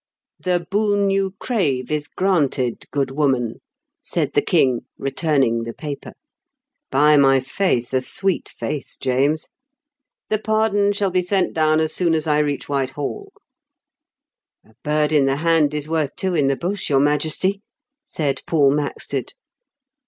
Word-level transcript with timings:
"The 0.39 0.65
boon 0.71 1.11
you 1.11 1.35
crave 1.39 1.91
is 1.91 2.07
granted, 2.07 2.89
good 2.89 3.11
woman," 3.11 3.61
said 4.01 4.33
the 4.33 4.41
King, 4.41 4.85
returning 4.97 5.61
the 5.61 5.73
paper." 5.75 6.13
By 6.91 7.17
my 7.17 7.39
faith, 7.39 7.93
a 7.93 8.01
sweet 8.01 8.49
face, 8.49 8.97
James! 8.99 9.47
The 10.27 10.39
pardon 10.39 10.91
shall 10.91 11.11
be 11.11 11.21
sent 11.21 11.53
down 11.53 11.79
as 11.79 11.93
soon 11.93 12.15
as 12.15 12.25
I 12.25 12.39
reach 12.39 12.65
WhitehaU."" 12.65 13.27
A 14.65 14.73
bird 14.83 15.11
in 15.11 15.27
the 15.27 15.35
hand 15.35 15.71
is 15.75 15.87
worth 15.87 16.15
two 16.15 16.33
in 16.33 16.47
the 16.47 16.55
bush, 16.57 16.89
your 16.89 16.99
Majesty," 16.99 17.61
said 18.03 18.41
Paul 18.47 18.71
Maxted. 18.73 19.35